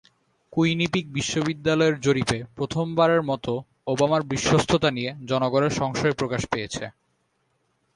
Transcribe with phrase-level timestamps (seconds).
[0.53, 3.51] Quinnipiac বিশ্ববিদ্যালয়ের জরিপে প্রথমবারের মতো
[3.87, 6.83] ওবামার বিশ্বস্ততা নিয়ে জনগণের সংশয় প্রকাশ পেয়েছে।